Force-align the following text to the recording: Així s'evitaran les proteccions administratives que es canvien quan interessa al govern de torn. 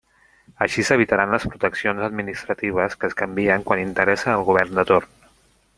Així 0.65 0.85
s'evitaran 0.87 1.33
les 1.35 1.45
proteccions 1.51 2.07
administratives 2.07 2.95
que 3.03 3.09
es 3.11 3.17
canvien 3.23 3.67
quan 3.69 3.83
interessa 3.87 4.35
al 4.37 4.47
govern 4.49 4.81
de 4.81 4.89
torn. 4.93 5.17